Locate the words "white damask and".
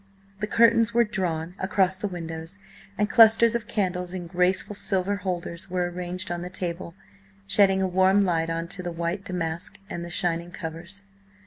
8.91-10.03